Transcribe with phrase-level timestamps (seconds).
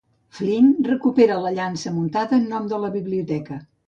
[0.35, 3.59] Flynn recupera la llança muntada en nom de la biblioteca.